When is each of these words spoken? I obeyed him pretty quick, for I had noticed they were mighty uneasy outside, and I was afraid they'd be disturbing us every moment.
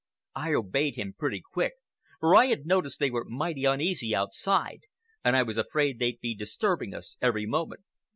I 0.33 0.55
obeyed 0.55 0.95
him 0.95 1.13
pretty 1.13 1.41
quick, 1.53 1.73
for 2.19 2.35
I 2.35 2.47
had 2.47 2.65
noticed 2.65 2.97
they 2.99 3.11
were 3.11 3.23
mighty 3.23 3.65
uneasy 3.65 4.15
outside, 4.15 4.79
and 5.23 5.37
I 5.37 5.43
was 5.43 5.59
afraid 5.59 5.99
they'd 5.99 6.19
be 6.19 6.33
disturbing 6.33 6.95
us 6.95 7.17
every 7.21 7.45
moment. 7.45 7.81